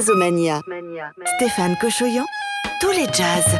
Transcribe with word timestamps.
Jazzomania. 0.00 0.62
Stéphane 1.36 1.76
Cochoyan, 1.78 2.24
tous 2.80 2.90
les 2.92 3.04
jazz. 3.12 3.58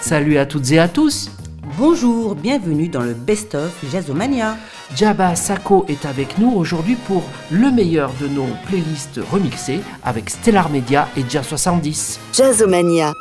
Salut 0.00 0.38
à 0.38 0.46
toutes 0.46 0.72
et 0.72 0.78
à 0.78 0.88
tous. 0.88 1.30
Bonjour, 1.76 2.34
bienvenue 2.34 2.88
dans 2.88 3.02
le 3.02 3.12
Best 3.12 3.54
of 3.54 3.70
Jazzomania. 3.92 4.56
Jabba 4.96 5.36
Sako 5.36 5.84
est 5.88 6.04
avec 6.04 6.38
nous 6.38 6.50
aujourd'hui 6.50 6.96
pour 6.96 7.22
le 7.50 7.70
meilleur 7.70 8.12
de 8.20 8.26
nos 8.26 8.46
playlists 8.66 9.20
remixées 9.30 9.80
avec 10.02 10.30
Stellar 10.30 10.68
Media 10.68 11.08
et 11.16 11.24
Jazz 11.28 11.46
70. 11.46 12.18
Jazzomania. 12.32 13.14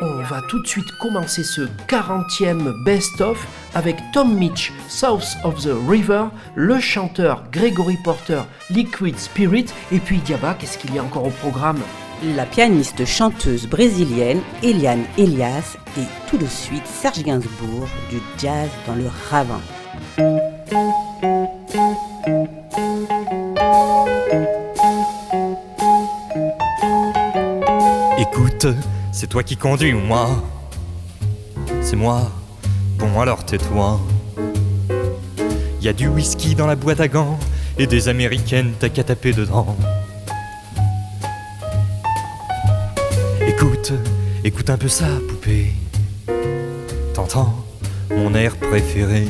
On 0.00 0.22
va 0.22 0.40
tout 0.48 0.60
de 0.62 0.66
suite 0.66 0.90
commencer 1.00 1.42
ce 1.42 1.62
40e 1.88 2.84
best-of 2.84 3.44
avec 3.74 3.96
Tom 4.12 4.34
Mitch, 4.34 4.72
South 4.88 5.36
of 5.42 5.60
the 5.62 5.72
River, 5.88 6.26
le 6.54 6.78
chanteur 6.78 7.42
Gregory 7.50 7.98
Porter, 8.04 8.42
Liquid 8.70 9.18
Spirit, 9.18 9.66
et 9.90 9.98
puis 9.98 10.18
Diaba, 10.18 10.54
qu'est-ce 10.54 10.78
qu'il 10.78 10.94
y 10.94 10.98
a 10.98 11.02
encore 11.02 11.26
au 11.26 11.30
programme? 11.30 11.80
La 12.36 12.46
pianiste 12.46 13.04
chanteuse 13.04 13.66
brésilienne 13.66 14.42
Eliane 14.62 15.04
Elias 15.18 15.76
et 15.98 16.04
tout 16.28 16.36
de 16.36 16.46
suite 16.46 16.86
Serge 16.86 17.22
Gainsbourg 17.22 17.88
du 18.10 18.20
jazz 18.38 18.68
dans 18.86 18.94
le 18.94 19.08
ravin. 19.30 19.60
Écoute, 28.18 28.66
c'est 29.12 29.28
toi 29.28 29.42
qui 29.42 29.56
conduis 29.56 29.94
ou 29.94 30.00
moi 30.00 30.28
C'est 31.80 31.96
moi. 31.96 32.30
Bon 32.98 33.18
alors 33.18 33.46
tais-toi. 33.46 33.98
Y 35.80 35.88
a 35.88 35.94
du 35.94 36.08
whisky 36.08 36.54
dans 36.54 36.66
la 36.66 36.76
boîte 36.76 37.00
à 37.00 37.08
gants 37.08 37.38
et 37.78 37.86
des 37.86 38.08
américaines 38.08 38.72
t'as 38.78 38.90
qu'à 38.90 39.02
dedans. 39.02 39.74
Écoute, 43.46 43.92
écoute 44.44 44.68
un 44.68 44.76
peu 44.76 44.88
ça, 44.88 45.06
poupée. 45.28 45.72
T'entends 47.14 47.54
mon 48.10 48.34
air 48.34 48.56
préféré. 48.56 49.26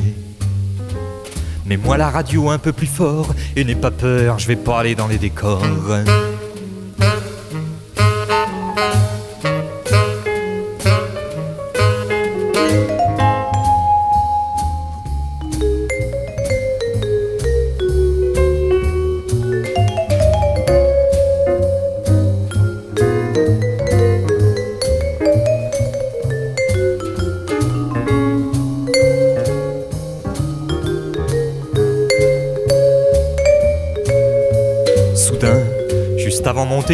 Mets-moi 1.65 1.97
la 1.97 2.09
radio 2.09 2.49
un 2.49 2.57
peu 2.57 2.71
plus 2.71 2.87
fort 2.87 3.33
et 3.55 3.63
n'aie 3.63 3.75
pas 3.75 3.91
peur, 3.91 4.39
je 4.39 4.47
vais 4.47 4.55
pas 4.55 4.79
aller 4.79 4.95
dans 4.95 5.07
les 5.07 5.17
décors. 5.17 5.61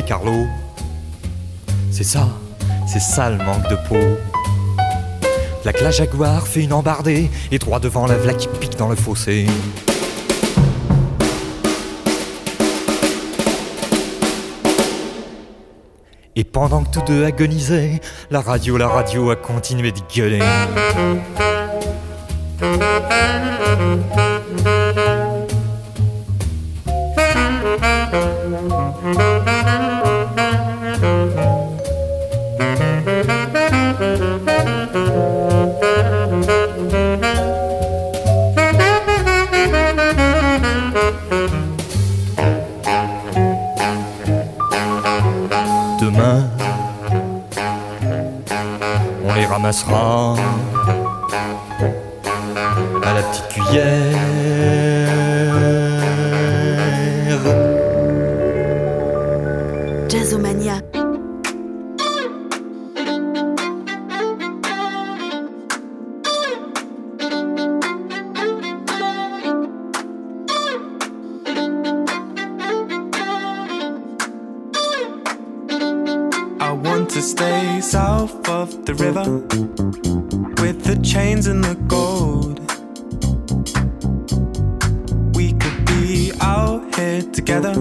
Carlo, 0.01 0.45
c'est 1.91 2.03
ça, 2.03 2.27
c'est 2.85 2.99
ça 2.99 3.29
le 3.29 3.37
manque 3.37 3.67
de 3.69 3.75
peau. 3.87 4.17
La 5.65 5.71
la 5.71 5.91
Jaguar 5.91 6.47
fait 6.47 6.63
une 6.63 6.73
embardée 6.73 7.29
et 7.51 7.57
droit 7.57 7.79
devant 7.79 8.05
la 8.05 8.15
vla 8.15 8.33
qui 8.33 8.47
pique 8.47 8.77
dans 8.77 8.89
le 8.89 8.95
fossé. 8.95 9.47
Et 16.35 16.43
pendant 16.43 16.83
que 16.83 16.99
tous 16.99 17.05
deux 17.05 17.25
agonisaient, 17.25 17.99
la 18.29 18.41
radio, 18.41 18.77
la 18.77 18.87
radio 18.87 19.31
a 19.31 19.35
continué 19.35 19.91
de 19.91 19.99
gueuler. 20.13 20.43
To 77.17 77.23
stay 77.23 77.81
south 77.81 78.47
of 78.47 78.85
the 78.85 78.93
river 78.93 79.39
with 80.61 80.83
the 80.83 80.95
chains 81.01 81.47
and 81.47 81.63
the 81.63 81.73
gold. 81.87 82.59
We 85.35 85.53
could 85.53 85.83
be 85.87 86.31
out 86.41 86.95
here 86.95 87.23
together, 87.23 87.73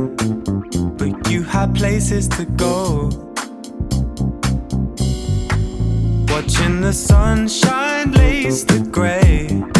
but 0.96 1.30
you 1.30 1.42
had 1.42 1.74
places 1.74 2.28
to 2.28 2.46
go. 2.46 3.10
Watching 6.32 6.80
the 6.80 6.94
sunshine 6.94 8.12
lace 8.12 8.64
the 8.64 8.88
gray. 8.90 9.75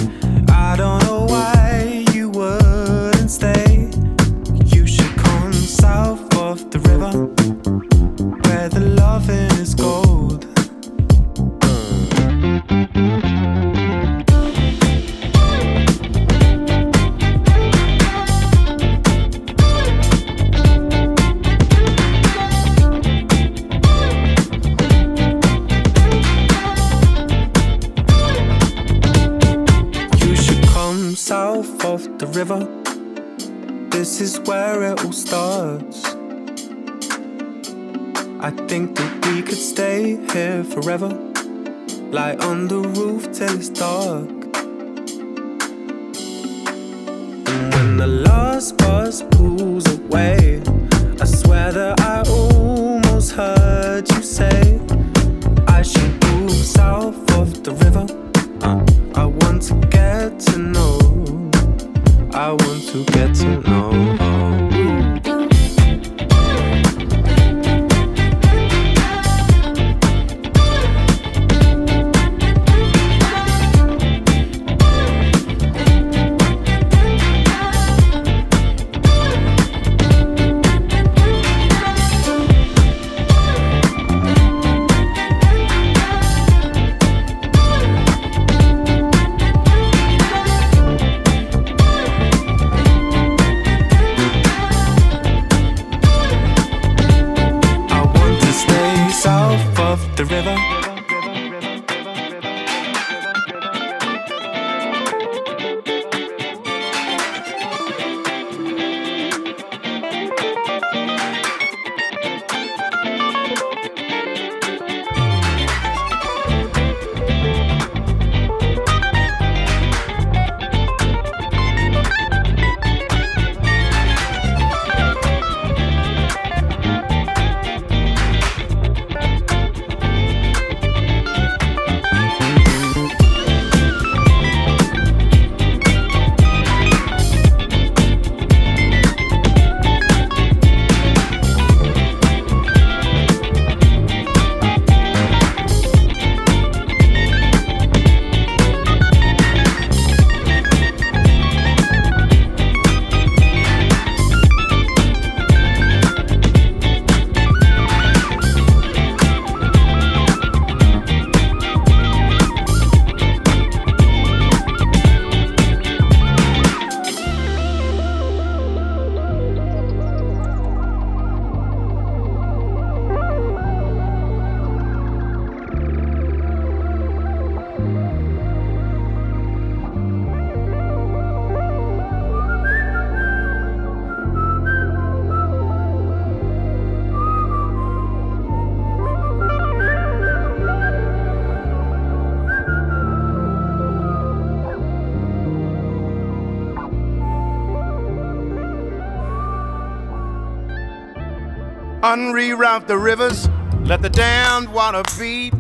Unreroute 202.16 202.86
the 202.86 202.96
rivers, 202.96 203.48
let 203.80 204.00
the 204.00 204.08
damned 204.08 204.72
water 204.72 205.02
beat. 205.18 205.52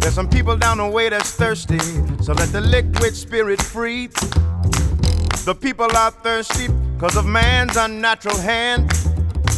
There's 0.00 0.14
some 0.14 0.28
people 0.28 0.54
down 0.56 0.76
the 0.78 0.86
way 0.86 1.08
that's 1.08 1.30
thirsty, 1.30 1.78
so 2.22 2.34
let 2.34 2.50
the 2.52 2.60
liquid 2.60 3.16
spirit 3.16 3.62
free. 3.62 4.08
The 5.46 5.56
people 5.58 5.88
are 5.96 6.10
thirsty 6.10 6.68
because 6.68 7.16
of 7.16 7.24
man's 7.24 7.76
unnatural 7.76 8.36
hand. 8.36 8.92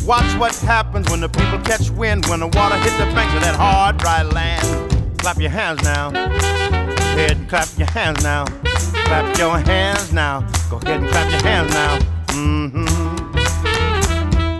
Watch 0.04 0.32
what 0.38 0.54
happens 0.56 1.10
when 1.10 1.20
the 1.20 1.28
people 1.28 1.58
catch 1.60 1.90
wind, 1.90 2.24
when 2.26 2.38
the 2.40 2.46
water 2.46 2.76
hits 2.76 2.96
the 2.98 3.06
banks 3.16 3.34
of 3.34 3.40
that 3.42 3.56
hard, 3.56 3.98
dry 3.98 4.22
land. 4.22 5.18
Clap 5.18 5.38
your 5.38 5.50
hands 5.50 5.82
now. 5.82 6.10
Go 6.10 6.18
ahead 6.18 7.36
and 7.36 7.48
clap 7.48 7.68
your 7.76 7.90
hands 7.90 8.22
now. 8.22 8.44
Clap 8.44 9.36
your 9.38 9.58
hands 9.58 10.12
now. 10.12 10.46
Go 10.70 10.76
ahead 10.76 11.00
and 11.00 11.08
clap 11.10 11.30
your 11.32 11.42
hands 11.42 11.72
now. 11.72 11.98
Mm-hmm. 12.28 12.88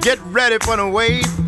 Get 0.00 0.18
ready 0.32 0.58
for 0.64 0.76
the 0.76 0.88
wave. 0.88 1.47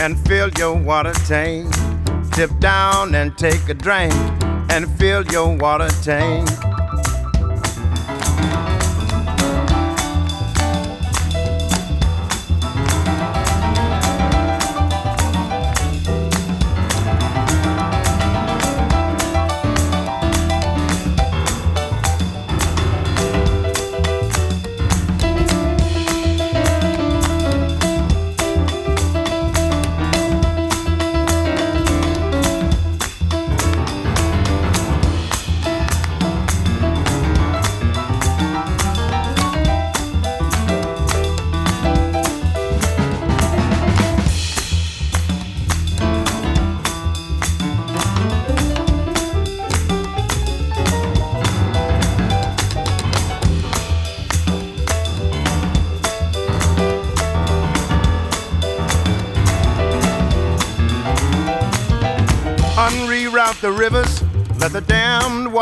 and 0.00 0.18
fill 0.26 0.50
your 0.58 0.74
water 0.74 1.12
tank. 1.26 1.72
Dip 2.36 2.56
down 2.58 3.14
and 3.14 3.36
take 3.36 3.68
a 3.68 3.74
drink 3.74 4.12
and 4.70 4.88
fill 4.98 5.24
your 5.26 5.56
water 5.56 5.88
tank. 6.02 6.48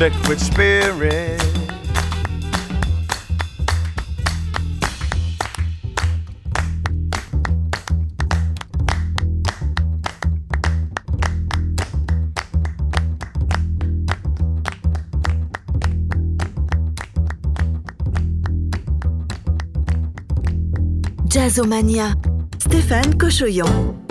liquid 0.00 0.40
spirit. 0.40 1.38
Jazzomania, 21.28 22.14
Stéphane 22.58 23.18
Cochoyon. 23.18 24.09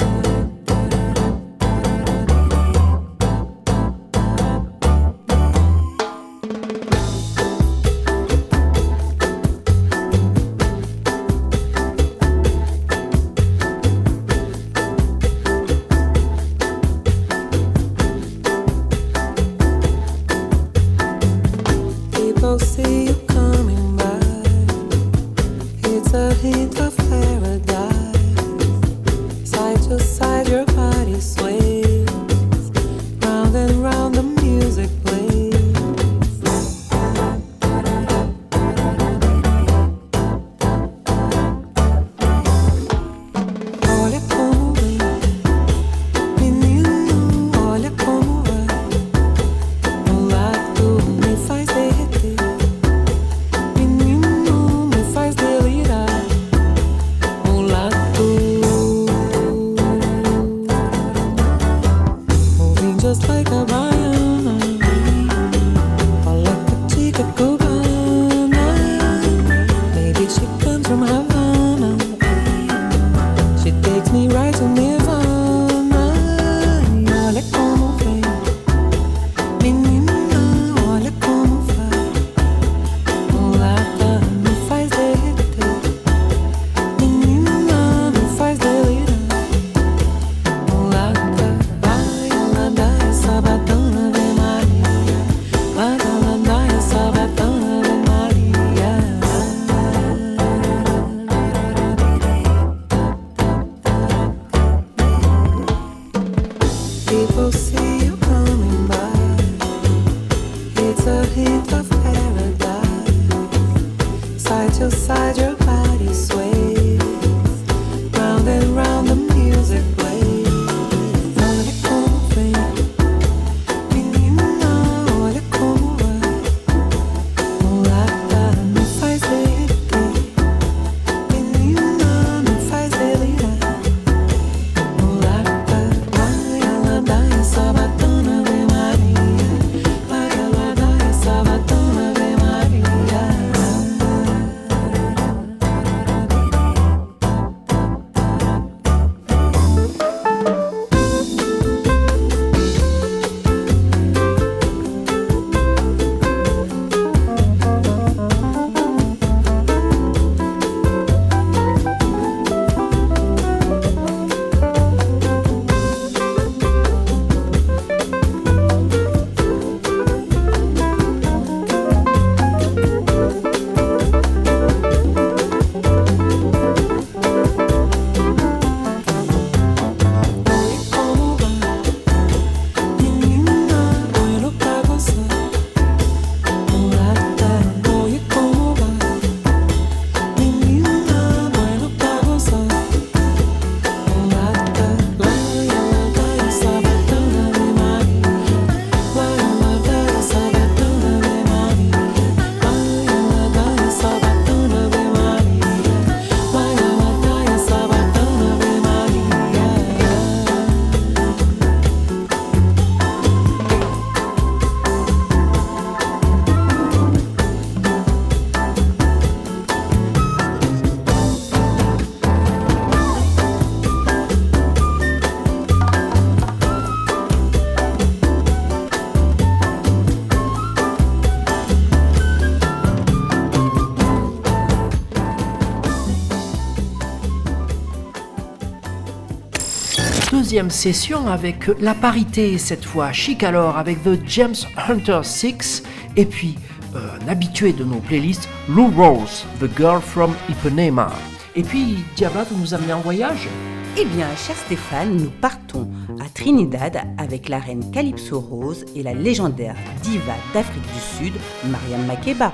Deuxième 240.49 240.71
session 240.71 241.27
avec 241.27 241.69
la 241.79 241.93
parité 241.93 242.57
cette 242.57 242.83
fois, 242.83 243.11
chic 243.11 243.43
alors 243.43 243.77
avec 243.77 244.03
The 244.03 244.17
James 244.25 244.55
Hunter 244.87 245.19
6 245.21 245.83
et 246.15 246.25
puis 246.25 246.55
euh, 246.95 247.19
un 247.21 247.27
habitué 247.27 247.71
de 247.71 247.83
nos 247.83 247.99
playlists, 247.99 248.49
Lou 248.67 248.87
Rose, 248.87 249.45
The 249.59 249.69
Girl 249.77 250.01
from 250.01 250.33
Ipanema. 250.49 251.11
Et 251.55 251.61
puis 251.61 251.97
Diabla, 252.15 252.45
vous 252.45 252.59
nous 252.59 252.73
amenez 252.73 252.93
en 252.93 253.01
voyage? 253.01 253.47
Eh 253.95 254.05
bien, 254.05 254.25
cher 254.35 254.55
Stéphane, 254.55 255.17
nous 255.17 255.29
partons 255.29 255.87
à 256.19 256.27
Trinidad 256.29 256.99
avec 257.19 257.47
la 257.47 257.59
reine 257.59 257.91
Calypso 257.91 258.39
Rose 258.39 258.85
et 258.95 259.03
la 259.03 259.13
légendaire 259.13 259.75
diva 260.01 260.33
d'Afrique 260.51 260.81
du 260.81 261.27
Sud, 261.27 261.33
Mariam 261.69 262.07
Makeba. 262.07 262.53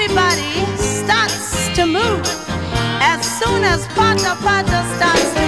Everybody 0.00 0.76
starts 0.76 1.74
to 1.74 1.84
move. 1.84 2.22
As 3.00 3.20
soon 3.40 3.64
as 3.64 3.84
Pata 3.88 4.36
Pata 4.44 4.84
starts 4.94 5.47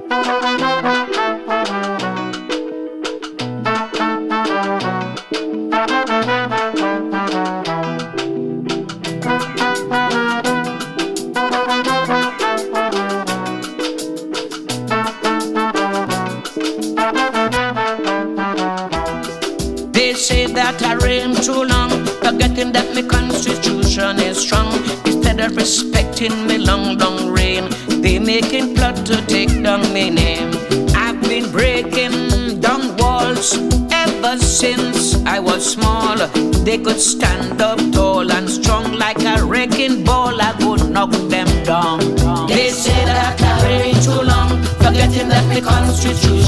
Media. 0.00 0.55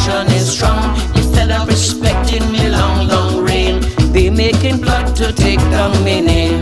nation 0.09 0.27
is 0.35 0.51
strong. 0.53 0.97
Instead 1.17 1.51
of 1.51 1.69
respecting 1.69 2.51
me 2.51 2.69
long, 2.69 3.09
long 3.09 3.45
reign, 3.45 3.81
they 4.13 4.31
making 4.31 4.81
blood 4.81 5.15
to 5.17 5.33
take 5.33 5.61
down 5.71 5.93
me 6.05 6.21
name. 6.21 6.58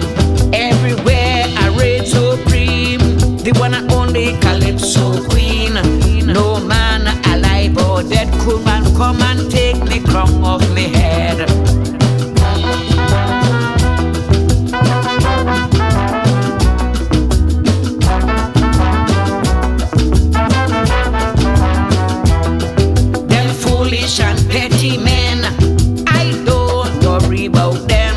about 27.57 27.89
them. 27.89 28.17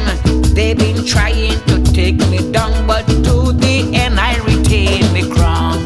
They've 0.53 0.77
been 0.77 1.05
trying 1.05 1.59
to 1.67 1.75
take 1.93 2.17
me 2.29 2.51
down, 2.51 2.85
but 2.85 3.05
to 3.07 3.53
the 3.53 3.89
end 3.93 4.19
I 4.19 4.35
retain 4.43 5.03
the 5.13 5.23
crown. 5.33 5.79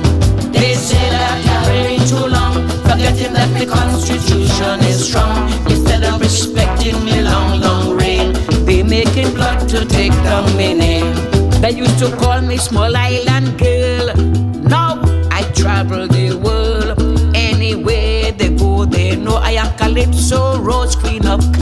They 0.52 0.74
say 0.74 1.06
that 1.14 1.40
I 1.56 1.70
reign 1.70 2.00
too 2.08 2.26
long, 2.38 2.54
forgetting 2.88 3.34
that 3.34 3.50
the 3.60 3.68
constitution 3.68 4.80
is 4.90 5.08
strong. 5.08 5.52
Instead 5.70 6.04
of 6.04 6.20
respecting 6.20 6.98
me 7.06 7.22
long, 7.22 7.62
long 7.62 7.96
reign, 7.96 8.34
they 8.66 8.82
making 8.82 9.34
blood 9.36 9.70
to 9.70 9.86
take 9.86 10.14
down 10.28 10.46
my 10.56 10.74
name. 10.74 11.14
They 11.62 11.72
used 11.72 12.00
to 12.00 12.10
call 12.18 12.42
me 12.42 12.58
small 12.58 12.96
island 12.96 13.60
girl. 13.60 14.16
Now 14.76 15.00
I 15.32 15.44
travel 15.54 16.08
the 16.08 16.36
world. 16.44 17.00
Anywhere 17.36 18.32
they 18.32 18.50
go, 18.50 18.86
they 18.86 19.16
know 19.16 19.36
I 19.36 19.52
am 19.52 19.70
Calypso, 19.78 20.60
Rose 20.60 20.96
Queen 20.96 21.26
of 21.28 21.53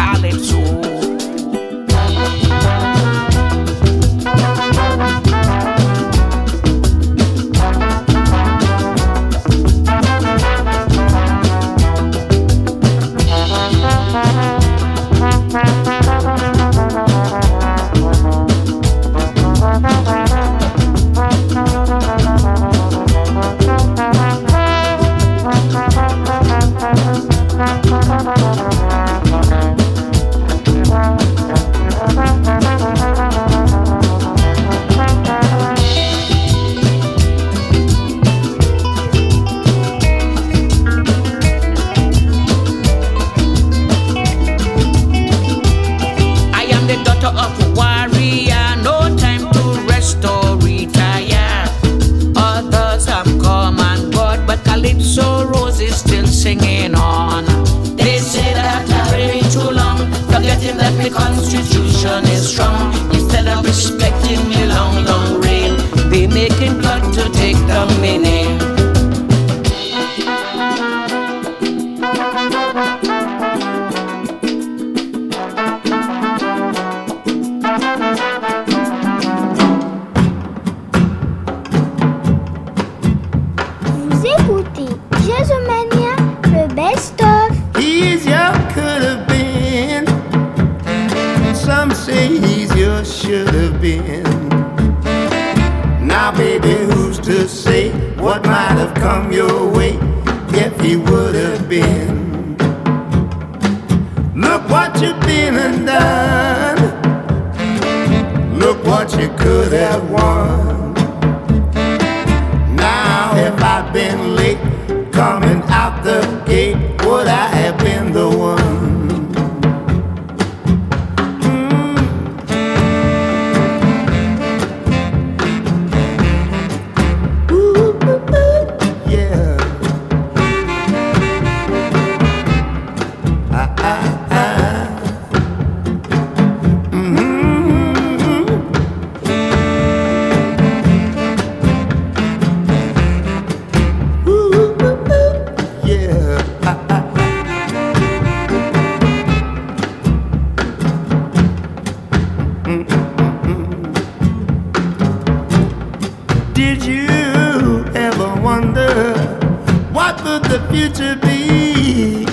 to 161.01 161.15
be 161.27 162.25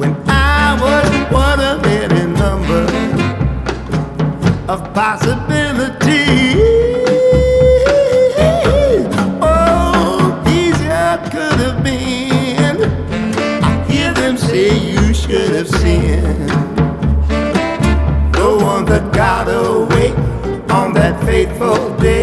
when 0.00 0.12
I 0.28 0.76
was 0.84 1.08
one 1.32 1.60
of 1.60 1.86
any 1.86 2.24
number 2.44 2.84
of 4.72 4.78
possibilities. 4.92 6.56
Oh, 9.40 10.42
easier 10.58 11.18
could 11.30 11.58
have 11.66 11.84
been. 11.84 12.76
I 13.62 13.84
hear 13.88 14.12
them 14.14 14.36
say 14.36 14.76
you 14.76 15.14
should 15.14 15.50
have 15.58 15.68
sinned. 15.68 16.50
the 18.32 18.48
one 18.72 18.84
that 18.86 19.12
got 19.12 19.46
away 19.48 20.10
on 20.70 20.92
that 20.94 21.14
faithful 21.24 21.96
day. 21.98 22.15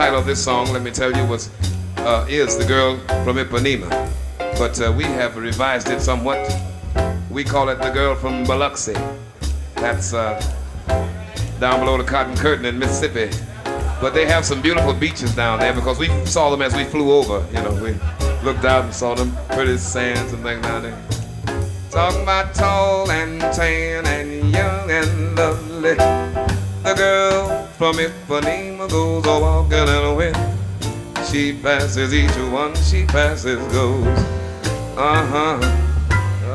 Title 0.00 0.18
of 0.18 0.24
this 0.24 0.42
song, 0.42 0.66
let 0.72 0.80
me 0.80 0.90
tell 0.90 1.14
you, 1.14 1.26
was 1.26 1.50
uh, 1.98 2.24
is 2.26 2.56
the 2.56 2.64
girl 2.64 2.96
from 3.22 3.36
Ipanema, 3.36 3.90
but 4.56 4.80
uh, 4.80 4.90
we 4.90 5.04
have 5.04 5.36
revised 5.36 5.90
it 5.90 6.00
somewhat. 6.00 6.40
We 7.30 7.44
call 7.44 7.68
it 7.68 7.82
the 7.82 7.90
girl 7.90 8.14
from 8.14 8.44
Biloxi. 8.44 8.94
That's 9.74 10.14
uh, 10.14 10.40
down 11.60 11.80
below 11.80 11.98
the 11.98 12.04
Cotton 12.04 12.34
Curtain 12.34 12.64
in 12.64 12.78
Mississippi. 12.78 13.28
But 14.00 14.14
they 14.14 14.24
have 14.24 14.46
some 14.46 14.62
beautiful 14.62 14.94
beaches 14.94 15.36
down 15.36 15.58
there 15.58 15.74
because 15.74 15.98
we 15.98 16.08
saw 16.24 16.48
them 16.48 16.62
as 16.62 16.74
we 16.74 16.84
flew 16.84 17.12
over. 17.12 17.46
You 17.54 17.62
know, 17.62 17.74
we 17.74 17.90
looked 18.42 18.64
out 18.64 18.86
and 18.86 18.94
saw 18.94 19.14
them 19.14 19.36
pretty 19.50 19.76
sands 19.76 20.32
and 20.32 20.42
things 20.42 20.62
down 20.62 20.84
there. 20.84 20.98
Talking 21.90 22.22
about 22.22 22.54
tall 22.54 23.10
and 23.10 23.38
tan 23.52 24.06
and 24.06 24.50
young 24.50 24.90
and 24.90 25.36
lovely. 25.36 25.96
The 26.84 26.94
girl 26.96 27.66
from 27.76 27.96
Ipanema 27.96 28.69
goes 28.88 29.26
a 29.26 29.40
walking 29.40 29.78
in 29.78 29.86
the 29.86 30.14
wind. 30.16 31.26
She 31.26 31.52
passes 31.52 32.14
each 32.14 32.34
one 32.52 32.74
she 32.76 33.04
passes 33.04 33.58
goes. 33.72 34.06
Uh-huh. 34.96 35.58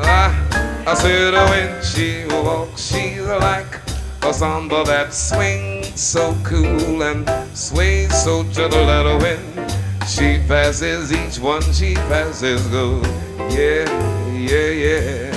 I, 0.02 0.84
I 0.86 0.94
said 0.94 1.32
when 1.34 1.82
she 1.82 2.24
walks, 2.42 2.90
she's 2.90 3.22
like 3.22 3.80
a 4.22 4.32
samba 4.32 4.84
that 4.84 5.12
swings 5.12 6.00
so 6.00 6.36
cool 6.42 7.02
and 7.02 7.28
sways 7.56 8.14
so 8.22 8.42
gentle 8.44 8.88
at 8.90 9.06
a 9.06 9.18
wind. 9.18 9.72
She 10.08 10.38
passes 10.46 11.12
each 11.12 11.38
one 11.38 11.62
she 11.72 11.94
passes 11.94 12.66
goes. 12.68 13.06
Yeah, 13.54 13.84
yeah, 14.32 14.70
yeah. 14.70 15.30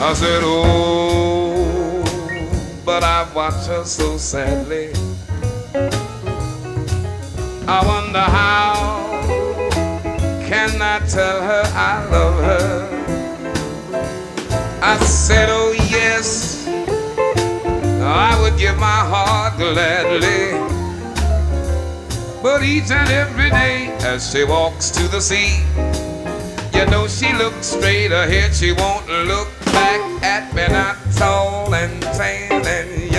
I 0.00 0.14
said, 0.14 0.42
oh 0.42 1.62
but 2.84 3.04
I 3.04 3.26
watch 3.32 3.66
her 3.66 3.84
so 3.84 4.16
sadly. 4.16 4.92
I 7.74 7.86
wonder 7.86 8.20
how 8.20 8.74
can 10.46 10.82
I 10.82 10.98
tell 11.08 11.40
her 11.40 11.62
I 11.74 12.04
love 12.10 12.36
her? 12.44 12.68
I 14.82 14.98
said, 14.98 15.48
oh 15.48 15.72
yes, 15.88 16.68
I 16.68 18.38
would 18.42 18.58
give 18.58 18.76
my 18.76 19.02
heart 19.12 19.56
gladly. 19.56 20.52
But 22.42 22.62
each 22.62 22.90
and 22.90 23.08
every 23.08 23.48
day 23.48 23.96
as 24.00 24.30
she 24.30 24.44
walks 24.44 24.90
to 24.90 25.08
the 25.08 25.22
sea, 25.22 25.64
you 26.78 26.84
know 26.90 27.08
she 27.08 27.32
looks 27.32 27.68
straight 27.68 28.12
ahead, 28.12 28.54
she 28.54 28.72
won't 28.72 29.08
look 29.08 29.48
back 29.72 30.22
at 30.22 30.54
me, 30.54 30.68
not 30.68 30.98
tall 31.16 31.74
and 31.74 32.02
tan 32.02 32.66
and 32.66 33.11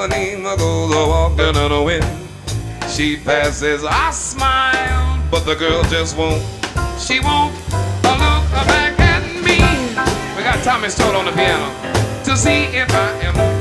Ipanema 0.00 0.56
goes 0.56 0.94
a 0.94 1.06
walking 1.06 1.62
in 1.62 1.68
the 1.68 1.82
wind. 1.82 2.90
She 2.90 3.18
passes, 3.18 3.84
I 3.84 4.10
smile, 4.12 5.22
but 5.30 5.40
the 5.40 5.54
girl 5.54 5.82
just 5.90 6.16
won't. 6.16 6.40
She 6.98 7.20
won't 7.20 7.52
look 8.04 8.48
back 8.64 8.98
at 8.98 9.22
me. 9.44 9.58
We 10.38 10.42
got 10.42 10.64
Tommy 10.64 10.88
Stoll 10.88 11.14
on 11.16 11.26
the 11.26 11.32
piano 11.32 11.68
to 12.24 12.34
see 12.34 12.64
if 12.74 12.90
I 12.94 13.10
am. 13.26 13.59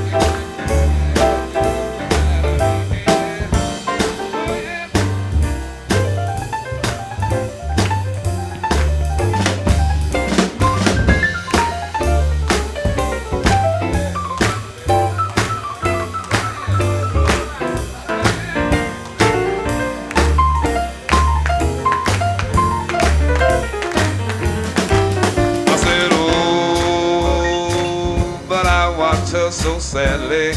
Sadly. 29.80 30.52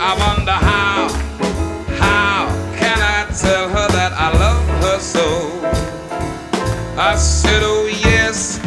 I 0.00 0.14
wonder 0.18 0.52
how, 0.52 1.08
how 1.98 2.46
can 2.76 2.98
I 3.00 3.26
tell 3.36 3.68
her 3.68 3.88
that 3.88 4.12
I 4.12 4.30
love 4.38 4.64
her 4.82 4.98
so? 5.00 5.26
I 6.96 7.16
said, 7.16 7.62
oh 7.62 7.86
yes, 8.04 8.60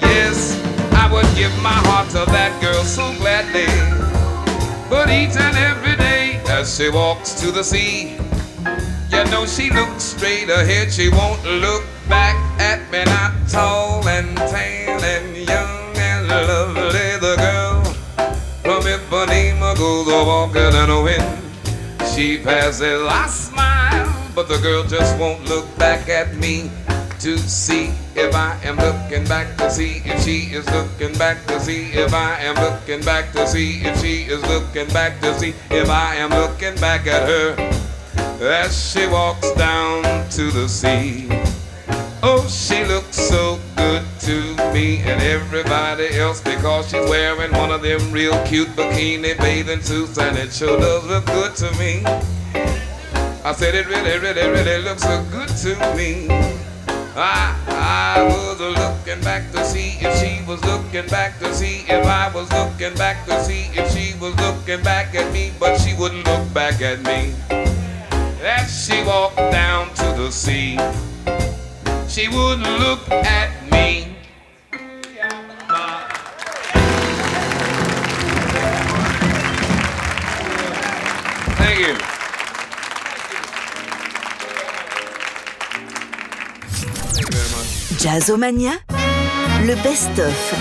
yes, 0.00 0.56
I 0.92 1.12
would 1.12 1.26
give 1.34 1.52
my 1.62 1.78
heart 1.88 2.08
to 2.10 2.24
that 2.32 2.58
girl 2.62 2.84
so 2.84 3.12
gladly. 3.18 3.66
But 4.88 5.10
each 5.10 5.36
and 5.36 5.56
every 5.56 5.96
day 5.96 6.40
as 6.48 6.76
she 6.76 6.88
walks 6.88 7.34
to 7.40 7.50
the 7.50 7.64
sea, 7.64 8.16
you 9.10 9.24
know 9.30 9.44
she 9.44 9.70
looks 9.70 10.04
straight 10.04 10.48
ahead, 10.48 10.92
she 10.92 11.10
won't 11.10 11.44
look 11.44 11.84
back 12.08 12.36
at 12.60 12.80
me, 12.90 13.04
not 13.04 13.33
passes, 22.44 23.02
I 23.08 23.26
smile, 23.26 24.32
but 24.34 24.48
the 24.48 24.58
girl 24.58 24.84
just 24.84 25.18
won't 25.18 25.44
look 25.48 25.66
back 25.78 26.08
at 26.10 26.36
me 26.36 26.70
to 27.20 27.38
see 27.38 27.90
if 28.14 28.34
I 28.34 28.58
am 28.62 28.76
looking 28.76 29.26
back 29.26 29.56
to 29.56 29.70
see 29.70 30.02
if 30.04 30.22
she 30.22 30.52
is 30.54 30.68
looking 30.70 31.16
back 31.16 31.44
to 31.46 31.58
see 31.58 31.90
if 31.92 32.12
I 32.12 32.38
am 32.40 32.54
looking 32.56 33.02
back 33.02 33.32
to 33.32 33.46
see 33.46 33.80
if 33.82 33.98
she 34.00 34.24
is 34.24 34.42
looking 34.42 34.86
back 34.92 35.20
to 35.22 35.32
see 35.38 35.54
if 35.70 35.88
I 35.88 36.16
am 36.16 36.30
looking 36.30 36.74
back 36.80 37.06
at 37.06 37.26
her 37.26 37.56
as 38.46 38.92
she 38.92 39.06
walks 39.06 39.50
down 39.52 40.02
to 40.30 40.50
the 40.50 40.68
sea. 40.68 41.28
Oh, 42.22 42.46
she 42.46 42.84
looks 42.84 43.16
so 43.16 43.58
to 44.24 44.72
me 44.72 44.98
and 45.02 45.20
everybody 45.22 46.16
else 46.18 46.40
because 46.40 46.88
she's 46.88 47.08
wearing 47.10 47.52
one 47.52 47.70
of 47.70 47.82
them 47.82 48.00
real 48.10 48.32
cute 48.44 48.68
bikini 48.68 49.38
bathing 49.38 49.80
suits 49.80 50.18
and 50.18 50.36
it 50.38 50.52
sure 50.52 50.78
does 50.78 51.04
look 51.06 51.26
good 51.26 51.54
to 51.54 51.70
me. 51.78 52.02
I 53.44 53.52
said 53.52 53.74
it 53.74 53.86
really, 53.86 54.18
really, 54.18 54.48
really 54.48 54.82
looks 54.82 55.02
so 55.02 55.22
good 55.30 55.48
to 55.48 55.76
me. 55.96 56.28
I, 57.16 57.54
I 57.68 58.22
was 58.22 58.60
looking 58.60 59.22
back 59.22 59.52
to 59.52 59.64
see 59.64 59.98
if 60.00 60.18
she 60.18 60.42
was 60.48 60.64
looking 60.64 61.06
back 61.08 61.38
to 61.40 61.54
see 61.54 61.84
if 61.86 62.06
I 62.06 62.32
was 62.34 62.50
looking 62.52 62.96
back 62.96 63.26
to 63.26 63.44
see 63.44 63.68
if 63.74 63.92
she 63.92 64.18
was 64.18 64.34
looking 64.36 64.82
back 64.82 65.14
at 65.14 65.30
me, 65.32 65.52
but 65.60 65.76
she 65.78 65.94
wouldn't 65.94 66.26
look 66.26 66.52
back 66.54 66.80
at 66.80 67.02
me. 67.02 67.34
As 68.42 68.86
she 68.86 69.04
walked 69.04 69.36
down 69.36 69.92
to 69.94 70.04
the 70.16 70.30
sea 70.30 70.78
she 72.14 72.28
wouldn't 72.28 72.62
look 72.78 73.10
at 73.10 73.50
me. 73.72 74.13
Jazzomania, 88.04 88.72
le 89.66 89.82
best-of. 89.82 90.54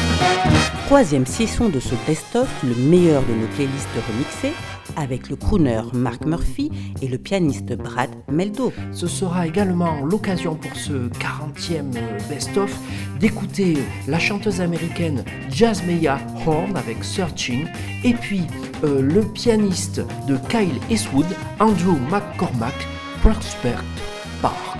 Troisième 0.85 1.25
session 1.25 1.67
de 1.67 1.81
ce 1.81 1.93
best-of, 2.07 2.47
le 2.63 2.73
meilleur 2.73 3.21
de 3.23 3.33
nos 3.33 3.47
playlists 3.47 3.89
remixées, 4.07 4.55
avec 4.95 5.29
le 5.29 5.35
crooner 5.35 5.81
Mark 5.91 6.25
Murphy 6.25 6.71
et 7.01 7.09
le 7.09 7.17
pianiste 7.17 7.73
Brad 7.73 8.09
Meldo. 8.31 8.71
Ce 8.93 9.07
sera 9.07 9.45
également 9.45 10.05
l'occasion 10.05 10.55
pour 10.55 10.73
ce 10.77 11.09
40e 11.09 11.91
best-of 12.29 12.73
d'écouter 13.19 13.77
la 14.07 14.19
chanteuse 14.19 14.61
américaine 14.61 15.25
Jasmeya 15.49 16.19
Horn 16.47 16.77
avec 16.77 17.03
Searching 17.03 17.67
et 18.05 18.13
puis 18.13 18.43
euh, 18.85 19.01
le 19.01 19.21
pianiste 19.21 19.99
de 20.29 20.37
Kyle 20.47 20.79
Eastwood, 20.89 21.27
Andrew 21.59 21.99
McCormack, 22.09 22.87
Prospect 23.21 23.83
Park. 24.41 24.72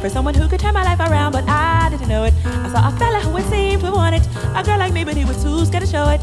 For 0.00 0.08
someone 0.08 0.34
who 0.34 0.48
could 0.48 0.60
turn 0.60 0.72
my 0.72 0.82
life 0.82 0.98
around, 0.98 1.32
but 1.32 1.44
I 1.46 1.88
didn't 1.90 2.08
know 2.08 2.24
it. 2.24 2.32
I 2.44 2.70
saw 2.72 2.88
a 2.88 2.92
fella 2.98 3.20
who 3.20 3.30
would 3.34 3.44
seem 3.44 3.80
to 3.80 3.90
want 3.90 4.16
it. 4.16 4.26
A 4.56 4.62
girl 4.62 4.78
like 4.78 4.94
me, 4.94 5.04
but 5.04 5.16
he 5.16 5.24
was 5.26 5.42
too 5.42 5.64
scared 5.66 5.84
to 5.84 5.90
show 5.90 6.08
it. 6.08 6.22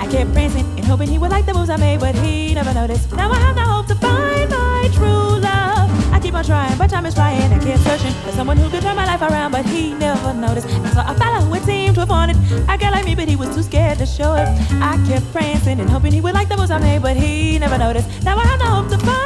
I 0.00 0.06
kept 0.06 0.32
prancing 0.32 0.64
and 0.78 0.84
hoping 0.84 1.08
he 1.08 1.18
would 1.18 1.30
like 1.30 1.44
the 1.44 1.52
moves 1.52 1.68
I 1.68 1.76
made, 1.76 2.00
but 2.00 2.14
he 2.14 2.54
never 2.54 2.72
noticed. 2.72 3.12
Now 3.12 3.30
I 3.30 3.36
have 3.36 3.56
no 3.56 3.64
hope 3.64 3.86
to 3.88 3.94
find 3.96 4.48
my 4.50 4.90
true 4.94 5.40
love. 5.40 5.90
I 6.12 6.20
keep 6.20 6.34
on 6.34 6.44
trying, 6.44 6.76
but 6.78 6.88
time 6.88 7.04
is 7.04 7.14
flying. 7.14 7.52
I 7.52 7.58
kept 7.58 7.82
searching 7.82 8.12
for 8.24 8.32
someone 8.32 8.56
who 8.56 8.70
could 8.70 8.82
turn 8.82 8.96
my 8.96 9.04
life 9.04 9.20
around, 9.20 9.52
but 9.52 9.66
he 9.66 9.92
never 9.92 10.32
noticed. 10.32 10.68
I 10.68 10.90
saw 10.90 11.10
a 11.10 11.14
fella 11.14 11.40
who 11.42 11.50
would 11.50 11.64
seem 11.64 11.92
to 11.94 12.00
have 12.00 12.08
wanted 12.08 12.36
a 12.68 12.78
girl 12.78 12.92
like 12.92 13.04
me, 13.04 13.14
but 13.14 13.28
he 13.28 13.36
was 13.36 13.54
too 13.54 13.62
scared 13.62 13.98
to 13.98 14.06
show 14.06 14.34
it. 14.34 14.48
I 14.80 14.96
kept 15.06 15.30
prancing 15.32 15.80
and 15.80 15.90
hoping 15.90 16.12
he 16.12 16.22
would 16.22 16.34
like 16.34 16.48
the 16.48 16.56
moves 16.56 16.70
I 16.70 16.78
made, 16.78 17.02
but 17.02 17.16
he 17.16 17.58
never 17.58 17.76
noticed. 17.76 18.08
Now 18.24 18.38
I 18.38 18.44
have 18.44 18.58
no 18.58 18.66
hope 18.66 18.88
to 18.88 18.98
find 18.98 19.21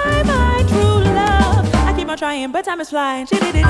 on 2.16 2.18
trying, 2.18 2.52
but 2.52 2.64
time 2.64 2.80
is 2.80 2.90
flying. 2.90 3.26
She 3.26 3.36
did 3.38 3.56
it. 3.56 3.66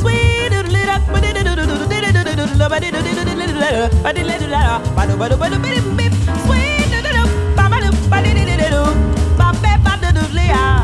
Sweet 0.00 0.40
kept 10.50 10.79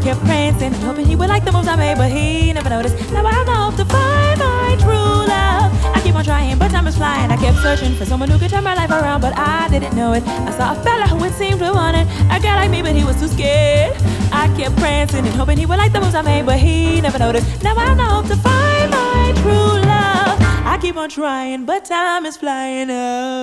kept 0.00 0.20
prancing 0.20 0.72
and 0.72 0.82
hoping 0.82 1.04
he 1.04 1.14
would 1.14 1.28
like 1.28 1.44
the 1.44 1.52
moves 1.52 1.68
I 1.68 1.76
made, 1.76 1.96
but 1.96 2.10
he 2.10 2.52
never 2.52 2.70
noticed. 2.70 2.96
Now 3.12 3.24
I 3.26 3.32
have 3.32 3.46
no 3.46 3.54
hope 3.54 3.76
to 3.76 3.84
find 3.84 4.38
my 4.38 4.76
true 4.80 5.28
love. 5.28 5.68
I 5.94 6.00
keep 6.02 6.14
on 6.14 6.24
trying, 6.24 6.58
but 6.58 6.70
time 6.70 6.86
is 6.86 6.96
flying. 6.96 7.30
I 7.30 7.36
kept 7.36 7.58
searching 7.58 7.94
for 7.94 8.04
someone 8.04 8.30
who 8.30 8.38
could 8.38 8.50
turn 8.50 8.64
my 8.64 8.74
life 8.74 8.90
around, 8.90 9.20
but 9.20 9.36
I 9.36 9.68
didn't 9.68 9.94
know 9.94 10.12
it. 10.14 10.22
I 10.26 10.50
saw 10.52 10.72
a 10.72 10.82
fella 10.82 11.06
who 11.06 11.16
would 11.16 11.34
seem 11.34 11.58
to 11.58 11.64
have 11.66 11.74
wanted 11.74 12.06
a 12.30 12.40
girl 12.40 12.56
like 12.56 12.70
me, 12.70 12.82
but 12.82 12.94
he 12.94 13.04
was 13.04 13.20
too 13.20 13.28
scared. 13.28 13.94
I 14.32 14.48
kept 14.56 14.76
prancing 14.76 15.26
and 15.26 15.34
hoping 15.34 15.58
he 15.58 15.66
would 15.66 15.78
like 15.78 15.92
the 15.92 16.00
moves 16.00 16.14
I 16.14 16.22
made, 16.22 16.46
but 16.46 16.58
he 16.58 17.00
never 17.00 17.18
noticed. 17.18 17.62
Now 17.62 17.76
I 17.76 17.84
have 17.86 17.96
no 17.96 18.04
hope 18.04 18.26
to 18.28 18.36
find 18.36 18.90
my 18.90 19.32
true 19.42 19.80
love. 19.92 20.38
I 20.72 20.78
keep 20.80 20.96
on 20.96 21.10
trying, 21.10 21.66
but 21.66 21.84
time 21.84 22.24
is 22.24 22.36
flying 22.36 22.90
up. 22.90 23.39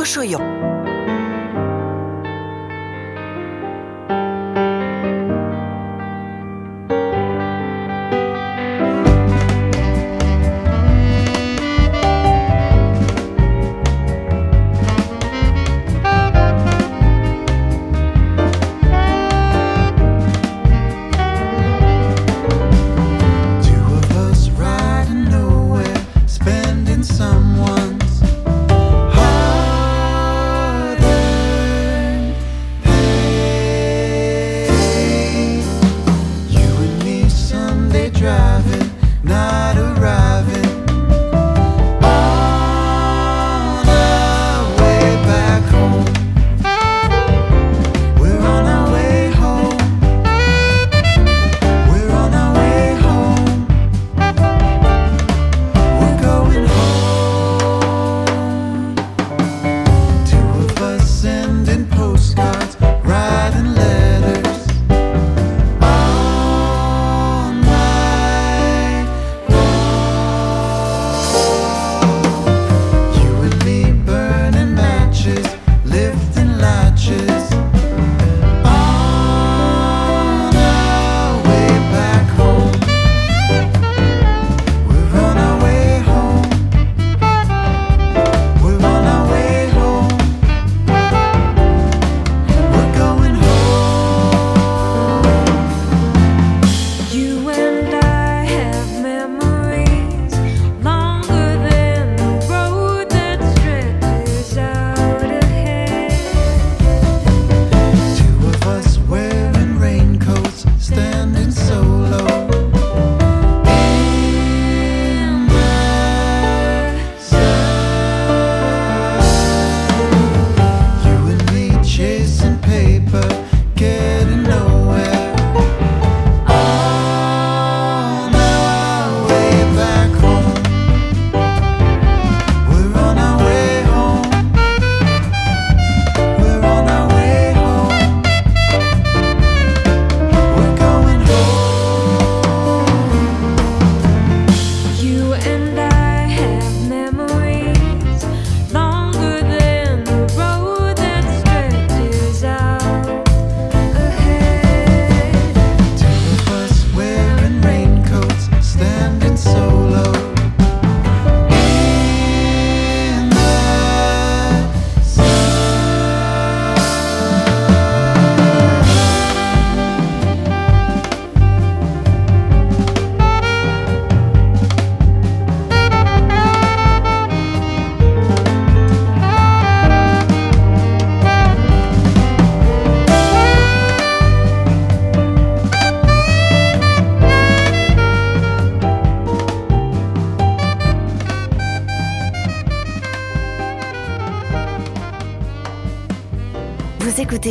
Stéphane 0.00 0.36
Cochoyon. 0.36 0.38
Vous 0.38 0.89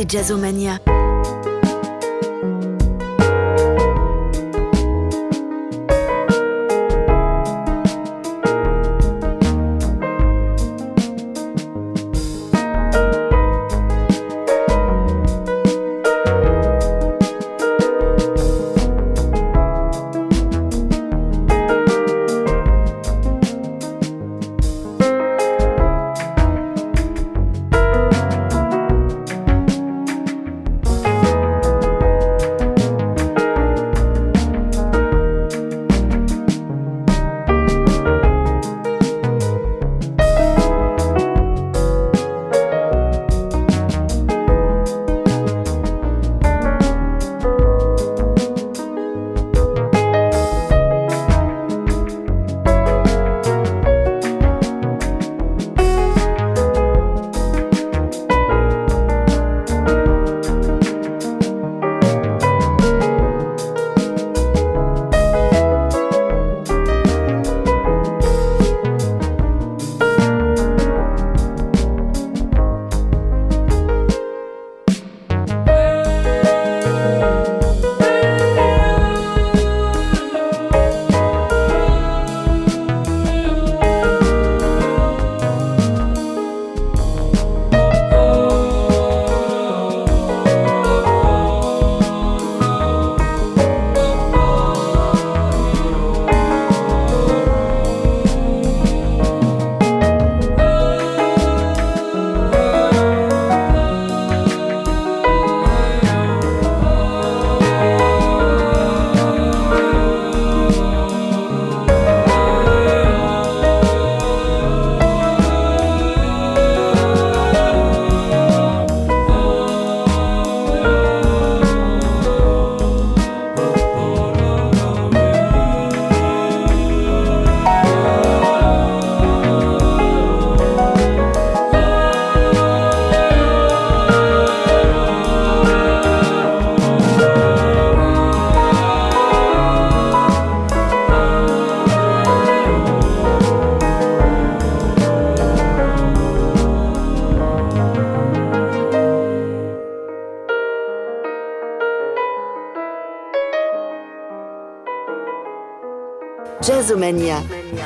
écoutez 0.00 0.18
Jazzomania. 0.18 0.89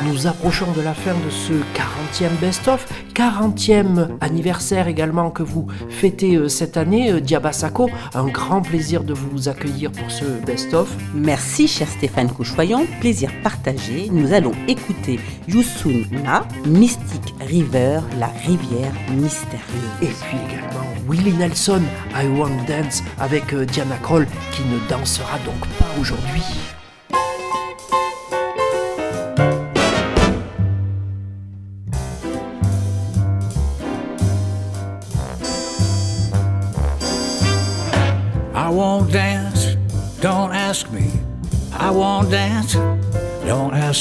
Nous 0.07 0.26
approchons 0.26 0.72
de 0.72 0.80
la 0.80 0.94
fin 0.94 1.12
de 1.12 1.30
ce 1.30 1.52
40e 1.52 2.34
best-of, 2.40 2.86
40e 3.14 4.09
anniversaire 4.22 4.88
également 4.88 5.30
que 5.30 5.42
vous 5.42 5.66
fêtez 5.90 6.36
euh, 6.36 6.48
cette 6.48 6.78
année, 6.78 7.12
euh, 7.12 7.20
Diabasako. 7.20 7.90
Un 8.14 8.26
grand 8.28 8.62
plaisir 8.62 9.05
de 9.05 9.12
vous 9.12 9.50
accueillir 9.50 9.92
pour 9.92 10.11
ce 10.11 10.24
best-of. 10.46 10.90
Merci 11.14 11.68
cher 11.68 11.86
Stéphane 11.86 12.30
Couchoyon, 12.30 12.86
plaisir 13.00 13.30
partagé. 13.42 14.09
Nous 14.11 14.32
allons 14.32 14.52
écouter 14.68 15.20
Yusun 15.48 16.05
Na, 16.24 16.46
Mystic 16.64 17.34
River, 17.40 18.00
la 18.18 18.28
rivière 18.46 18.94
mystérieuse. 19.11 19.61
Et 20.00 20.07
puis 20.07 20.38
également 20.48 20.86
Willie 21.07 21.36
Nelson, 21.36 21.82
I 22.14 22.26
Want 22.26 22.64
Dance 22.66 23.02
avec 23.18 23.52
euh, 23.52 23.66
Diana 23.66 23.96
Kroll 24.02 24.26
qui 24.52 24.62
ne 24.62 24.78
dansera 24.88 25.38
donc 25.44 25.61
pas 25.78 26.00
aujourd'hui. 26.00 26.42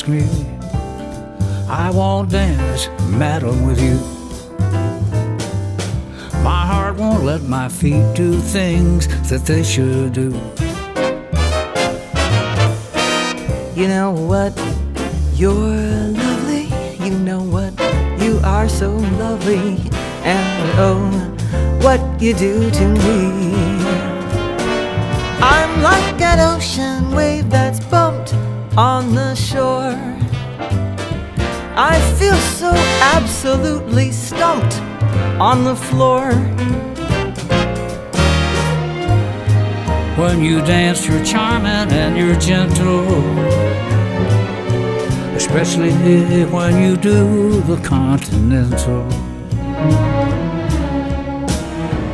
Ask 0.04 0.10
me. 0.10 0.24
I 1.70 1.90
won't 1.90 2.30
dance, 2.30 2.90
madam, 3.10 3.66
with 3.66 3.82
you. 3.82 3.98
My 6.44 6.66
heart 6.66 6.98
won't 6.98 7.24
let 7.24 7.44
my 7.44 7.70
feet 7.70 8.04
do 8.16 8.40
things 8.40 9.08
that 9.30 9.46
they 9.46 9.64
should 9.64 10.14
do. 10.14 10.32
You 13.80 13.88
know 13.88 14.12
what? 14.12 14.54
You're 15.34 15.54
lovely. 15.54 16.68
You 17.04 17.18
know 17.20 17.42
what? 17.42 17.74
You 18.22 18.40
are 18.44 18.70
so 18.70 18.92
lovely. 19.20 19.78
And 20.24 20.80
oh, 20.80 21.10
what 21.82 22.02
you 22.22 22.34
do 22.34 22.70
to 22.70 22.88
me. 22.88 23.54
I'm 25.42 25.82
like 25.82 26.22
an 26.22 26.40
ocean 26.40 27.12
wave 27.12 27.50
that's 27.50 27.80
on 28.78 29.14
the 29.14 29.36
shore. 29.36 29.94
I 31.76 32.00
feel 32.18 32.36
so 32.36 32.72
absolutely 33.16 34.12
stumped 34.12 34.76
on 35.40 35.64
the 35.64 35.76
floor. 35.76 36.32
When 40.18 40.44
you 40.44 40.62
dance, 40.62 41.08
you're 41.08 41.24
charming 41.24 41.92
and 41.92 42.18
you're 42.18 42.40
gentle. 42.40 43.06
Especially 45.36 45.92
when 46.46 46.82
you 46.82 46.98
do 46.98 47.62
the 47.62 47.78
continental. 47.84 49.04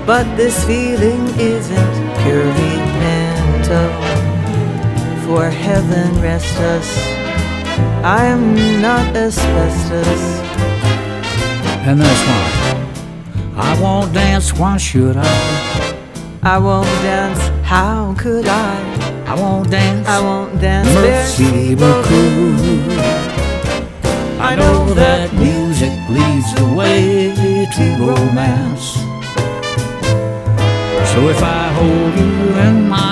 But 0.05 0.25
this 0.35 0.65
feeling 0.65 1.27
isn't 1.39 2.17
purely 2.23 2.75
mental. 2.99 4.08
For 5.29 5.47
heaven 5.47 6.19
rest 6.23 6.57
us, 6.57 6.89
I 8.03 8.25
am 8.25 8.81
not 8.81 9.15
asbestos. 9.15 10.23
And 11.85 12.01
that's 12.01 12.23
why 12.27 12.45
I 13.55 13.79
won't 13.79 14.11
dance, 14.11 14.51
why 14.53 14.77
should 14.77 15.17
I? 15.17 15.29
I 16.41 16.57
won't 16.57 16.87
dance, 17.03 17.41
how 17.63 18.15
could 18.17 18.47
I? 18.47 18.73
I 19.27 19.35
won't 19.35 19.69
dance, 19.69 20.07
I 20.07 20.19
won't 20.19 20.59
dance, 20.59 20.89
merci 20.95 21.75
beaucoup. 21.75 22.57
I 24.41 24.55
know 24.55 24.93
that 24.95 25.31
music 25.33 25.93
leads 26.09 26.49
the 26.55 26.65
way 26.73 27.67
to 27.75 27.83
romance. 28.03 28.95
So 31.11 31.29
if 31.29 31.39
I 31.43 31.67
hold 31.77 32.13
you 32.17 32.57
in 32.65 32.89
my 32.89 33.08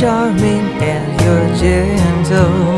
charming 0.00 0.64
and 0.80 1.20
you're 1.20 1.48
gentle. 1.60 2.74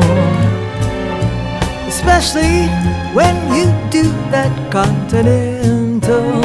Especially 1.87 2.67
when 3.15 3.35
you 3.55 3.63
do 3.89 4.03
that 4.29 4.51
continental. 4.69 6.41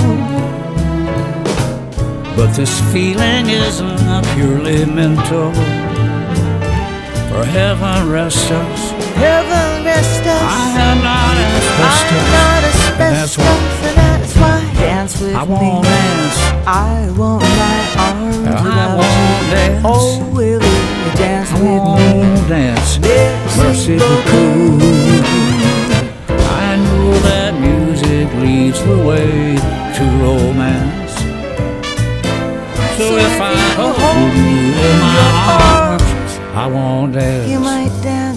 But 2.37 2.53
this 2.55 2.81
feeling 2.93 3.51
isn't 3.51 4.23
purely 4.35 4.85
mental. 4.85 5.51
For 7.29 7.45
heaven 7.45 8.09
rest 8.09 8.49
us. 8.49 8.91
Heaven 9.19 9.85
rest 9.85 10.23
us. 10.27 10.43
I 10.43 10.79
am 10.79 10.99
not 11.03 11.39
asbestos. 11.43 11.99
I'm 11.99 12.31
not 12.39 12.79
And 13.01 13.15
that's 13.17 13.37
why 13.37 13.55
and 13.89 13.97
that's 13.97 14.37
why. 14.37 14.59
Dance 14.79 15.21
with 15.21 15.35
I 15.35 15.43
won't 15.43 15.85
dance. 15.85 16.39
I 16.67 17.11
want 17.19 17.43
my 17.43 17.79
arms 17.99 18.47
I 18.47 18.95
won't 18.95 19.51
dance. 19.51 19.83
Oh, 19.85 20.31
will 20.35 20.68
you 21.09 21.17
dance 21.17 21.51
I 21.53 21.55
with 21.55 21.85
me? 21.99 22.49
dance. 22.49 22.99
Merci 23.57 23.97
beaucoup. 23.99 24.83
I 26.61 26.77
know 26.77 27.13
that 27.29 27.53
music 27.61 28.29
leads 28.43 28.81
the 28.85 28.99
way 28.99 29.57
to 29.97 30.03
romance. 30.23 31.15
So 32.99 33.17
if 33.17 33.41
I 33.41 33.55
hold 33.77 34.33
you 34.35 34.75
in 34.89 34.99
my 35.01 35.21
arms, 35.63 36.33
I 36.55 36.67
won't 36.67 37.13
dance. 37.15 37.49
You 37.51 37.61
might 37.61 37.93
dance. 38.03 38.28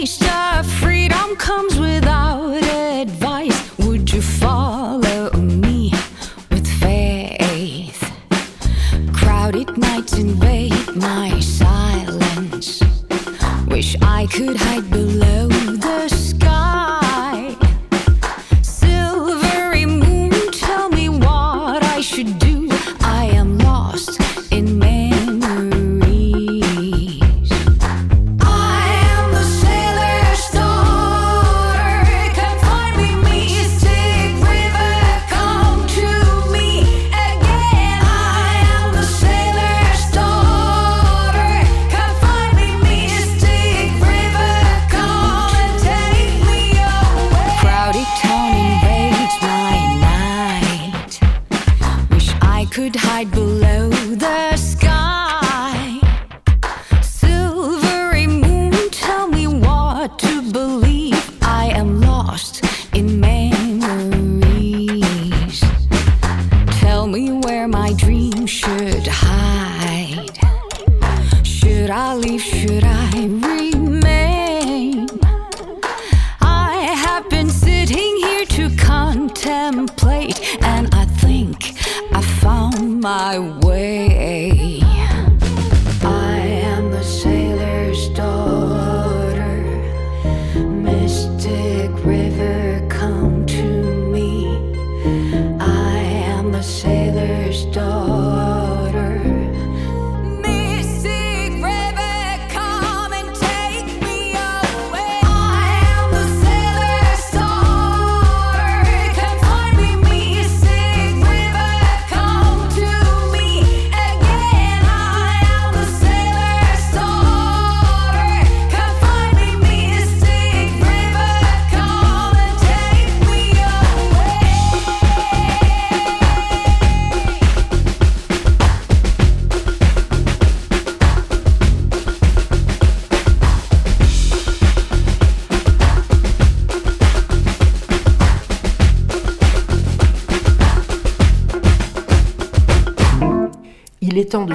Taste 0.00 0.22
of 0.22 0.39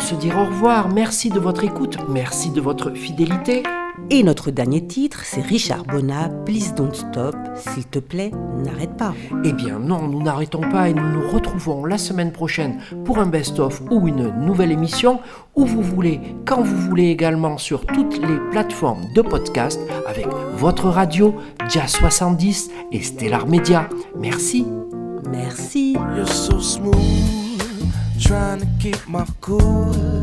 se 0.05 0.13
dire 0.13 0.37
au 0.37 0.45
revoir. 0.45 0.89
Merci 0.89 1.29
de 1.29 1.39
votre 1.39 1.63
écoute. 1.63 1.97
Merci 2.07 2.51
de 2.51 2.61
votre 2.61 2.91
fidélité. 2.91 3.63
Et 4.11 4.21
notre 4.21 4.51
dernier 4.51 4.85
titre, 4.85 5.21
c'est 5.23 5.41
Richard 5.41 5.83
Bonnat, 5.83 6.29
Please 6.45 6.75
Don't 6.75 6.93
Stop, 6.93 7.35
s'il 7.55 7.85
te 7.85 7.97
plaît, 7.97 8.29
n'arrête 8.63 8.95
pas. 8.97 9.15
Eh 9.43 9.51
bien 9.51 9.79
non, 9.79 10.07
nous 10.07 10.21
n'arrêtons 10.21 10.61
pas 10.61 10.89
et 10.89 10.93
nous 10.93 11.11
nous 11.11 11.27
retrouvons 11.27 11.85
la 11.85 11.97
semaine 11.97 12.31
prochaine 12.31 12.77
pour 13.03 13.17
un 13.17 13.25
best-of 13.25 13.81
ou 13.89 14.07
une 14.07 14.29
nouvelle 14.45 14.71
émission 14.71 15.21
où 15.55 15.65
vous 15.65 15.81
voulez, 15.81 16.21
quand 16.45 16.61
vous 16.61 16.77
voulez 16.77 17.07
également 17.07 17.57
sur 17.57 17.83
toutes 17.87 18.19
les 18.19 18.37
plateformes 18.51 19.11
de 19.15 19.23
podcast 19.23 19.79
avec 20.07 20.27
votre 20.53 20.85
radio, 20.89 21.33
Jazz 21.67 21.93
70 21.93 22.69
et 22.91 23.01
Stellar 23.01 23.47
Media. 23.47 23.89
Merci. 24.15 24.67
Merci. 25.31 25.93
You're 25.93 26.27
so 26.27 26.59
smooth, 26.59 26.93
trying 28.19 28.59
to 28.59 28.74
keep 28.85 29.07
my 29.07 29.25
cool. 29.41 30.21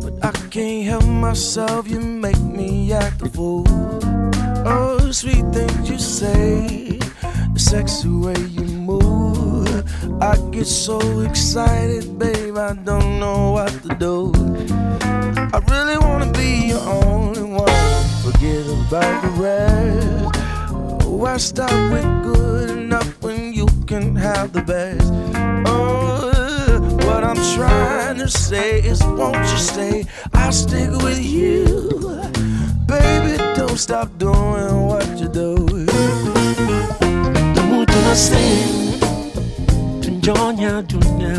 But 0.00 0.14
I 0.24 0.32
can't 0.48 0.82
help 0.86 1.04
myself, 1.04 1.86
you 1.90 2.00
make 2.00 2.40
me 2.40 2.90
act 2.90 3.20
a 3.20 3.28
fool. 3.28 3.66
Oh, 4.64 5.10
sweet 5.10 5.44
things 5.52 5.90
you 5.90 5.98
say, 5.98 6.98
the 7.52 7.60
sexy 7.60 8.08
way 8.08 8.40
you 8.56 8.64
move. 8.64 9.68
I 10.22 10.38
get 10.50 10.66
so 10.66 10.98
excited, 11.20 12.18
babe, 12.18 12.56
I 12.56 12.72
don't 12.72 13.20
know 13.20 13.52
what 13.56 13.72
to 13.82 13.90
do. 14.06 14.32
I 15.54 15.58
really 15.68 15.98
wanna 15.98 16.32
be 16.32 16.68
your 16.72 16.80
only 16.80 17.42
one, 17.42 18.04
forget 18.24 18.64
about 18.80 19.16
the 19.24 19.32
rest. 19.44 21.04
Why 21.04 21.36
stop 21.36 21.76
with 21.92 22.08
good 22.22 22.70
enough 22.70 23.22
when 23.22 23.52
you 23.52 23.66
can 23.86 24.16
have 24.16 24.54
the 24.54 24.62
best? 24.62 25.12
Oh, 25.66 26.39
I'm 27.30 27.36
trying 27.54 28.18
to 28.18 28.28
say 28.28 28.80
is, 28.80 29.00
won't 29.04 29.36
you 29.36 29.56
stay? 29.56 30.04
I'll 30.34 30.50
stick 30.50 30.90
with 30.90 31.22
you. 31.24 31.62
Baby, 32.86 33.36
don't 33.54 33.78
stop 33.78 34.08
doing 34.18 34.82
what 34.88 35.06
you 35.16 35.28
do. 35.28 35.86
sing 38.16 38.98
tunjonya 40.00 40.82
dunya 40.82 41.38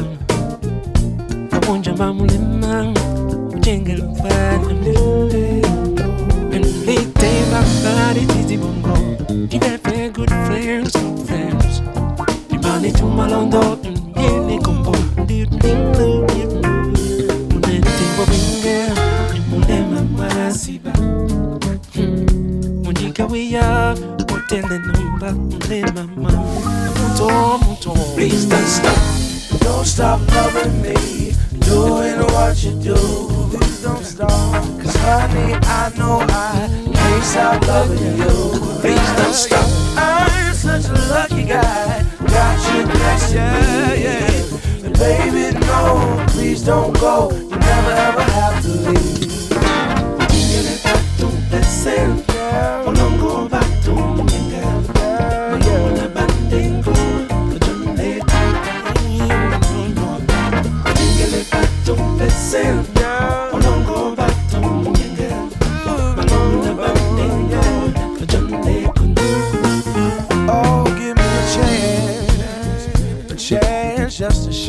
kabunja 1.51 1.93
mamulema 1.93 2.93
ujengela 3.55 4.05
mfana 4.05 4.71
and 6.55 6.65
they 6.85 7.03
day 7.19 7.39
my 7.51 7.63
body 7.83 8.25
titi 8.27 8.57
bongo. 8.57 8.95
Got 9.59 9.81
very 9.83 10.09
good 10.09 10.29
friends 10.29 10.95
friends. 11.27 11.81
You 12.49 12.59
money 12.59 12.91
to 12.91 13.03
malondo 13.03 13.80
yene 13.80 13.80
loving 37.59 38.17
you. 38.17 38.79
Please 38.81 39.11
don't 39.17 39.33
stop, 39.33 39.65
I'm 39.97 40.53
such 40.53 40.85
a 40.89 40.93
lucky 41.09 41.43
guy, 41.43 42.03
got 42.27 42.73
you 42.73 42.85
next 42.85 43.31
to 43.31 43.37
me. 43.37 44.03
Yeah. 44.03 44.29
Baby, 44.97 45.57
no, 45.59 46.25
please 46.29 46.63
don't 46.63 46.93
go, 46.99 47.31
you 47.31 47.49
never 47.49 47.91
ever 47.91 48.23
have 48.23 48.61
to 48.63 48.69
leave. 48.69 49.21
Listen 51.51 52.20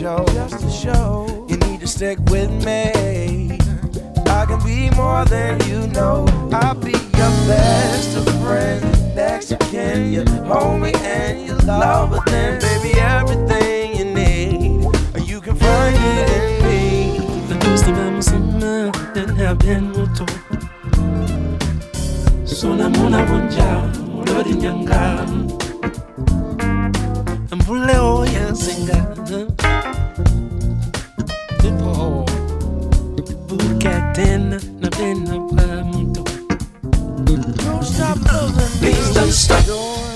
show, 0.03 0.24
just 0.34 0.59
to 0.59 0.70
show. 0.70 1.46
You 1.48 1.57
need 1.59 1.78
to 1.80 1.86
stick 1.86 2.18
with 2.28 2.50
me. 2.64 3.57
I 4.26 4.46
can 4.46 4.59
be 4.64 4.90
more 4.96 5.24
than 5.26 5.61
you 5.68 5.86
know. 5.92 6.26
I'll 6.53 6.74
be 6.74 6.90
your 6.90 7.32
best 7.46 8.16
of 8.16 8.24
friend. 8.42 8.82
Next 9.14 9.46
to 9.46 9.57
kin, 9.70 10.12
you 10.12 10.24
hold 10.42 10.80
me 10.80 10.92
and 10.94 11.46
you 11.46 11.55
love, 11.59 12.11
but 12.11 12.26
then 12.26 12.61
baby 12.61 12.98
everything 12.98 13.96
you 13.96 14.07
need, 14.07 14.90
you 15.24 15.40
can 15.40 15.55
find 15.55 15.94
it 15.96 16.30
in 16.38 16.48
me. 16.66 17.59
Tus 17.61 17.82
di 17.82 17.92
mama 17.92 18.22
sima 18.22 18.90
Den 19.14 19.28
have 19.36 19.59
been 19.59 19.92
muto 19.92 20.26
Sona 22.44 22.88
muna 22.88 23.22
bunja 23.28 23.68
Lodi 24.26 24.55
nyanga 24.55 25.26
Mbule 27.57 27.98
oya 27.98 28.55
singa 28.55 29.61
tena 34.12 34.60
napenda 34.80 35.32
kwa 35.32 35.84
mtu 35.84 36.24
Don't 37.24 37.84
stop 37.84 38.16
loving 38.32 38.80
me. 38.80 38.92
Please 38.92 39.14
don't 39.14 39.32
stop. 39.32 39.66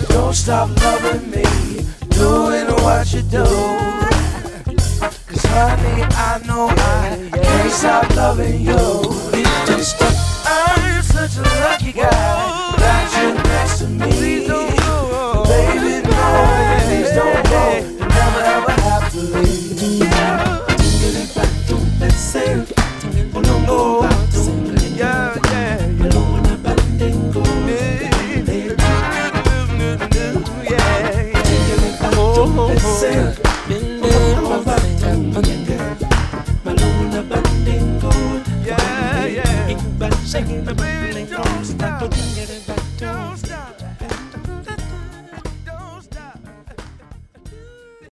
Don't 0.09 0.34
stop 0.34 0.68
loving 0.82 1.30
me. 1.30 1.44
Doing 2.11 2.66
what 2.84 3.12
you 3.14 3.22
do. 3.22 3.44
Cause 5.26 5.44
honey, 5.44 6.03
I 6.03 6.40
know 6.47 6.68
I 6.68 7.30
can't 7.32 7.72
stop 7.72 8.16
loving 8.16 8.61
you. 8.61 8.76
Please 9.30 9.66
don't 9.66 9.82
stop. 9.84 10.12
I'm 10.47 11.03
such 11.03 11.36
a 11.38 11.42
lucky 11.61 11.92
guy. 11.92 12.36